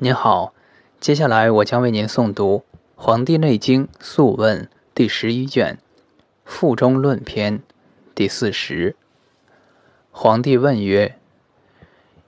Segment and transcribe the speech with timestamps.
[0.00, 0.54] 您好，
[1.00, 2.62] 接下来我将为您诵读
[2.94, 4.62] 《黄帝内经·素问》
[4.94, 5.76] 第十一卷
[6.44, 7.58] 《腹中论篇》
[8.14, 8.94] 第四十。
[10.12, 11.18] 皇帝问曰：“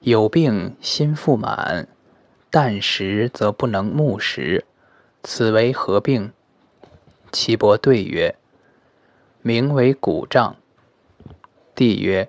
[0.00, 1.86] 有病心腹满，
[2.50, 4.64] 旦食则不能目食，
[5.22, 6.32] 此为何病？”
[7.30, 8.34] 岐伯对曰
[9.42, 10.56] ：“名为骨胀。”
[11.76, 12.28] 帝曰：“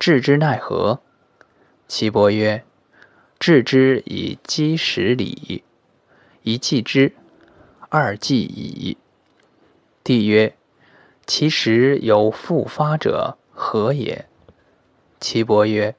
[0.00, 0.98] 治之奈何？”
[1.86, 2.64] 岐伯曰：
[3.38, 5.64] 治之以积食礼，
[6.42, 7.12] 一剂之，
[7.90, 8.96] 二剂矣。
[10.02, 10.56] 帝曰：
[11.26, 14.26] 其实有复发者，何也？
[15.20, 15.94] 岐伯曰：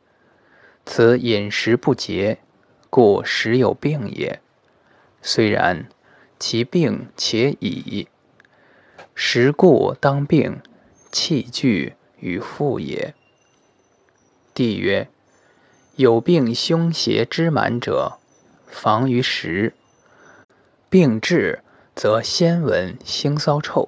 [0.86, 2.40] 此饮食不节，
[2.90, 4.42] 故时有病也。
[5.22, 5.88] 虽然，
[6.40, 8.08] 其病且已，
[9.14, 10.62] 时故当病，
[11.12, 13.14] 气聚与复也。
[14.54, 15.08] 帝曰。
[15.98, 18.20] 有病胸胁之满者，
[18.68, 19.74] 防于食。
[20.90, 21.64] 病治
[21.96, 23.88] 则先闻腥骚臭，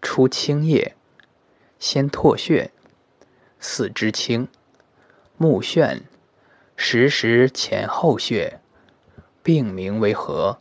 [0.00, 0.94] 出清液，
[1.80, 2.70] 先唾血，
[3.58, 4.46] 四肢青，
[5.36, 6.02] 目眩，
[6.76, 8.60] 时时前后血。
[9.42, 10.60] 病名为何？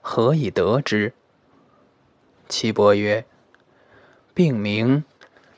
[0.00, 1.12] 何以得之？
[2.48, 3.24] 岐伯曰：
[4.34, 5.04] 病名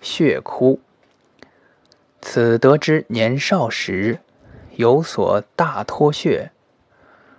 [0.02, 0.78] 血枯。
[2.22, 4.20] 此得之年少时，
[4.76, 6.52] 有所大脱血，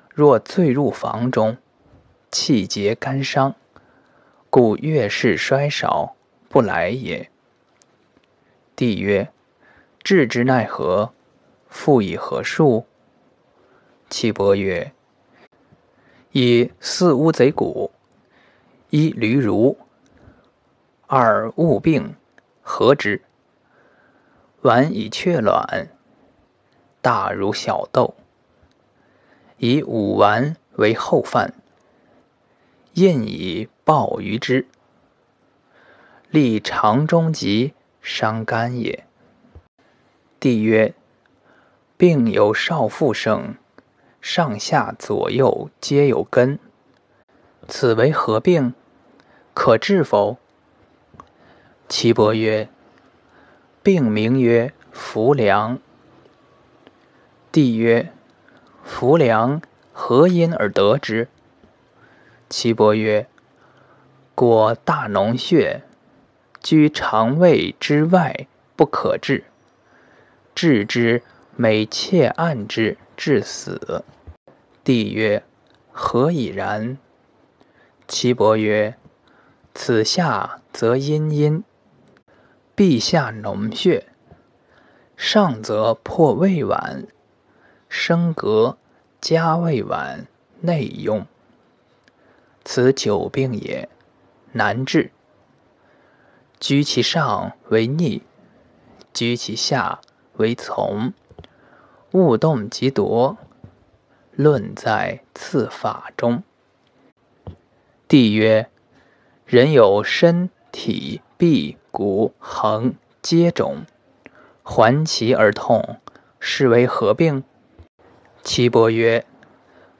[0.10, 1.58] 若醉入房中，
[2.32, 3.56] 气结肝伤，
[4.50, 6.16] 故月事衰少，
[6.50, 7.30] 不来也。
[8.76, 9.32] 帝曰：
[10.04, 11.14] 治之奈何？
[11.70, 12.86] 复以何术？
[14.10, 14.92] 岐伯曰：
[16.32, 17.92] 以四乌贼骨，
[18.90, 19.78] 一驴如，
[21.08, 22.16] 二物病，
[22.62, 23.22] 合之。
[24.64, 25.90] 丸以雀卵，
[27.02, 28.14] 大如小豆，
[29.58, 31.56] 以五丸为后饭，
[32.94, 34.68] 印以鲍鱼之，
[36.30, 39.08] 利肠中疾，伤肝也。
[40.40, 40.94] 帝曰：
[41.98, 43.56] 病有少腹盛，
[44.22, 46.60] 上下左右皆有根，
[47.68, 48.76] 此为何病？
[49.56, 50.38] 可治否？
[51.90, 52.70] 岐伯曰。
[53.84, 55.80] 病名曰浮梁。
[57.52, 58.14] 帝曰：
[58.84, 59.60] 浮梁
[59.92, 61.28] 何因而得之？
[62.48, 63.26] 岐伯曰：
[64.36, 65.82] 果大脓血，
[66.62, 69.46] 居肠胃之外，不可治。
[70.54, 71.24] 治之，
[71.56, 74.04] 每切按之，致死。
[74.84, 75.44] 帝曰：
[75.92, 77.00] 何以然？
[78.08, 78.96] 岐伯曰：
[79.74, 81.64] 此下则阴阴。
[82.82, 84.08] 陛下脓血，
[85.16, 87.06] 上则破胃脘，
[87.88, 88.78] 升膈
[89.22, 90.26] 加胃脘
[90.62, 91.28] 内用。
[92.66, 93.88] 此久病也，
[94.54, 95.12] 难治。
[96.60, 98.24] 居其上为逆，
[99.14, 100.02] 居其下
[100.38, 101.14] 为从。
[102.14, 103.38] 勿动即夺，
[104.32, 106.42] 论在次法中。
[108.08, 108.72] 帝曰：
[109.46, 111.78] 人有身体臂。
[111.94, 113.86] 骨横皆肿，
[114.64, 115.98] 环其而痛，
[116.40, 117.44] 是为何病？
[118.42, 119.26] 岐伯曰：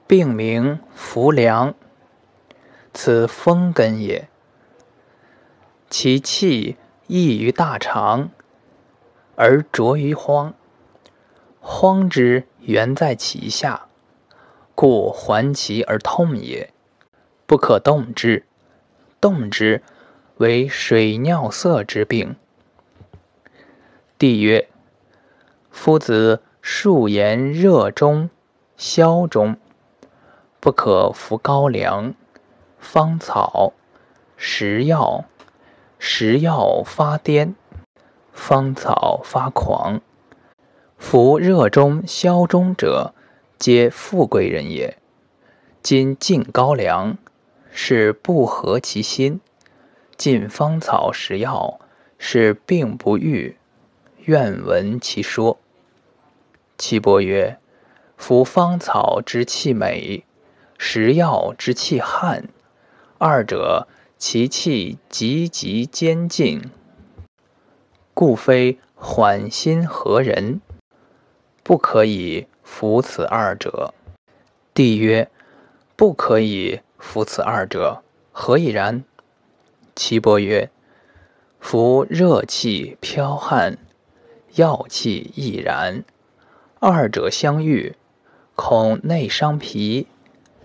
[0.06, 1.74] 病名浮梁，
[2.94, 4.26] 此风根也。
[5.90, 6.78] 其气
[7.08, 8.30] 溢于大肠，
[9.36, 10.54] 而浊于荒。
[11.60, 13.88] 荒之源在其下，
[14.74, 16.72] 故环其而痛也。
[17.46, 18.46] 不可动之，
[19.20, 19.82] 动之。
[20.42, 22.34] 为水尿色之病。
[24.18, 24.68] 帝曰：
[25.70, 28.28] 夫子数言热中、
[28.76, 29.56] 消中，
[30.58, 32.14] 不可服高粱、
[32.80, 33.72] 芳草、
[34.36, 35.26] 食药。
[36.00, 37.54] 食药发癫，
[38.32, 40.00] 芳草发狂。
[40.98, 43.14] 服热中、消中者，
[43.60, 44.98] 皆富贵人也。
[45.80, 47.16] 今进高粱，
[47.70, 49.40] 是不合其心。
[50.16, 51.80] 进芳草食药，
[52.18, 53.56] 是病不愈，
[54.24, 55.58] 愿闻其说。
[56.78, 57.58] 岐伯曰：
[58.16, 60.24] 夫芳草之气美，
[60.78, 62.48] 食药之气悍，
[63.18, 63.88] 二者
[64.18, 66.62] 其气急急兼进，
[68.14, 70.60] 故非缓心和人，
[71.62, 73.92] 不可以服此二者。
[74.74, 75.30] 帝曰：
[75.96, 79.04] 不可以服此二者，何以然？
[79.94, 80.70] 岐伯曰
[81.60, 83.76] ：“夫热气剽悍，
[84.54, 86.04] 药气亦然，
[86.80, 87.94] 二者相遇，
[88.56, 90.06] 恐内伤脾，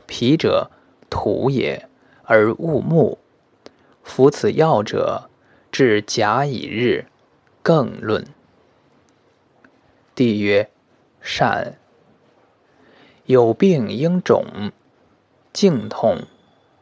[0.06, 0.72] 脾者
[1.10, 1.90] 土也，
[2.24, 3.20] 而物木。
[4.02, 5.30] 服此药者，
[5.74, 7.08] 至甲乙日，
[7.62, 8.26] 更论。
[10.16, 10.70] 帝曰：
[11.20, 11.78] 善。
[13.26, 14.72] 有病应肿，
[15.52, 16.20] 颈痛，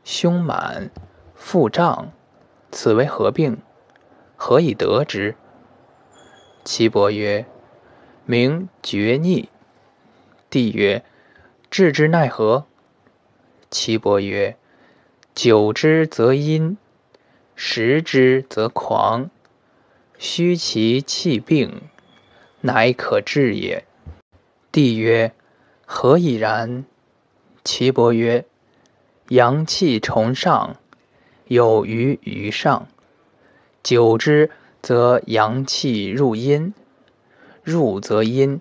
[0.04, 0.92] 胸满，
[1.34, 2.12] 腹胀，
[2.76, 3.60] 此为何病？
[4.36, 5.36] 何以得之？
[6.66, 7.46] 岐伯曰：
[8.26, 9.48] 名厥逆。
[10.50, 11.02] 帝曰：
[11.72, 12.66] 治之奈何？
[13.72, 14.58] 岐伯曰：
[15.34, 16.78] 久之则阴，
[17.56, 19.30] 食之则狂，
[20.18, 21.84] 虚其气病，
[22.60, 23.86] 乃可治也。
[24.74, 25.34] 帝曰。
[25.86, 26.84] 何以然？
[27.64, 28.46] 岐伯曰
[29.30, 30.76] ：“阳气重上，
[31.48, 32.88] 有余于上，
[33.84, 34.50] 久之
[34.82, 36.74] 则阳气入阴，
[37.64, 38.60] 入则阴；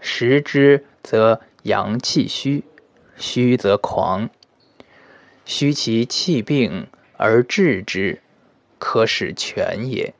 [0.00, 2.64] 食之则阳气虚，
[3.16, 4.30] 虚则狂。
[5.44, 8.20] 虚其气病而治之，
[8.78, 10.14] 可使全也。”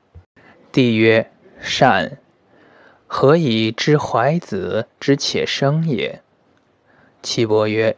[0.73, 1.31] 帝曰
[1.61, 2.19] ：“善。”
[3.11, 6.21] 何以知怀子之且生也？
[7.23, 7.97] 岐伯曰：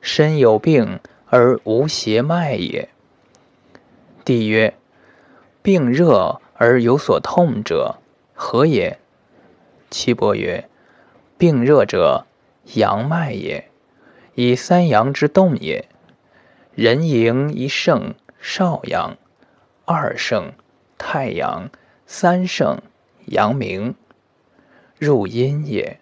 [0.00, 0.98] 身有病
[1.30, 2.88] 而无邪脉也。
[4.24, 4.74] 帝曰：
[5.62, 7.96] 病热而有所痛者，
[8.34, 8.98] 何也？
[9.90, 10.68] 岐伯曰：
[11.38, 12.26] 病热者，
[12.74, 13.70] 阳脉也，
[14.34, 15.88] 以三阳之动也。
[16.74, 19.16] 人迎一盛，少阳；
[19.84, 20.52] 二盛，
[20.98, 21.70] 太阳；
[22.06, 22.82] 三盛。
[23.26, 23.94] 阳明
[24.98, 26.00] 入阴也，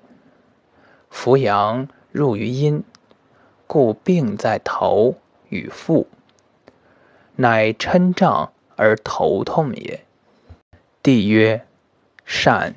[1.11, 2.83] 扶阳入于阴，
[3.69, 5.15] 故病在头
[5.51, 6.09] 与腹，
[7.37, 10.01] 乃嗔胀而头痛也。
[11.03, 11.65] 帝曰：
[12.25, 12.75] 善。